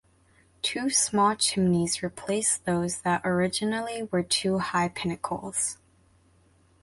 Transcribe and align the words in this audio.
Two 0.63 0.89
small 0.89 1.35
chimneys 1.35 2.01
replace 2.01 2.57
those 2.57 3.01
that 3.01 3.21
originally 3.23 4.09
were 4.11 4.23
two 4.23 4.57
high 4.57 4.89
pinnacles. 4.89 5.77